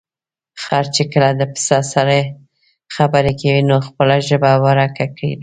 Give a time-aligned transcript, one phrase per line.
[0.63, 2.17] خر چې کله د پسه سره
[2.95, 5.33] خبرې کوي، نو خپله ژبه ورکه کړي.